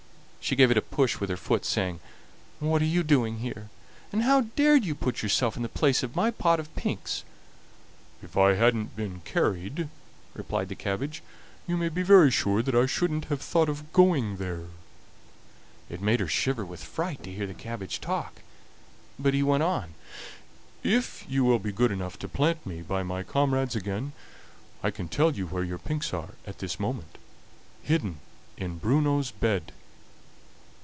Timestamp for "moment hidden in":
26.79-28.79